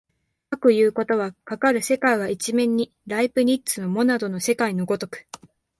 [0.49, 5.27] かくいうことは、かかる世界は一面にライプニッツのモナドの世界の如く